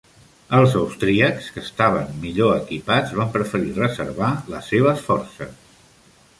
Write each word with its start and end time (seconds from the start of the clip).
Els 0.59 0.71
austríacs, 0.79 1.49
que 1.57 1.61
estaven 1.65 2.09
millor 2.25 2.55
equipats, 2.57 3.13
van 3.21 3.31
preferir 3.37 3.77
reservar 3.79 4.33
les 4.57 4.73
seves 4.75 5.09
forces. 5.13 5.57